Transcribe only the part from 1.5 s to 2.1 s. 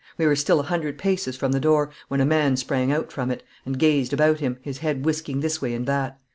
the door